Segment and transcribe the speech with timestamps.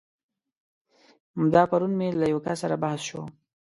[1.35, 3.21] همدا پرون مې له يو کس سره بحث شو.